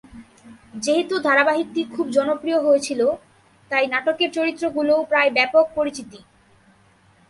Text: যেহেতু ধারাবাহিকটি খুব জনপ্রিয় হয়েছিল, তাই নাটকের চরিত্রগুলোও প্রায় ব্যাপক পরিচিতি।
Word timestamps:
যেহেতু 0.75 1.15
ধারাবাহিকটি 1.19 1.81
খুব 1.85 2.05
জনপ্রিয় 2.09 2.59
হয়েছিল, 2.59 3.01
তাই 3.71 3.85
নাটকের 3.87 4.29
চরিত্রগুলোও 4.31 5.01
প্রায় 5.03 5.29
ব্যাপক 5.29 5.65
পরিচিতি। 5.75 6.19